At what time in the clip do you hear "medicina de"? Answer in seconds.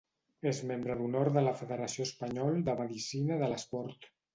2.85-3.57